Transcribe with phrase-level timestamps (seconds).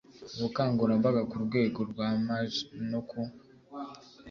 [0.35, 2.51] ubukangurambaga ku rwego rwa maj
[2.89, 3.19] no ku